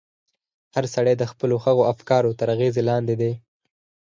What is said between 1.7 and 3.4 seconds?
افکارو تر اغېز لاندې دی.